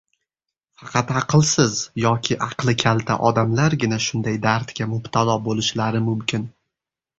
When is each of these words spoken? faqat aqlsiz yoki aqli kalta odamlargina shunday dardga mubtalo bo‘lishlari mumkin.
faqat 0.77 1.11
aqlsiz 1.19 1.75
yoki 2.05 2.37
aqli 2.47 2.75
kalta 2.85 3.19
odamlargina 3.31 4.01
shunday 4.07 4.41
dardga 4.49 4.91
mubtalo 4.97 5.39
bo‘lishlari 5.51 6.05
mumkin. 6.11 6.53